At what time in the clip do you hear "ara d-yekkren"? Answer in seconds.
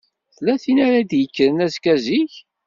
0.87-1.63